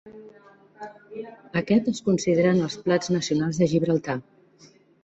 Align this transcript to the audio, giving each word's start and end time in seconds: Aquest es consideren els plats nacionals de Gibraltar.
Aquest 1.63 1.91
es 1.93 2.01
consideren 2.09 2.65
els 2.71 2.81
plats 2.89 3.17
nacionals 3.19 3.63
de 3.63 3.71
Gibraltar. 3.77 4.23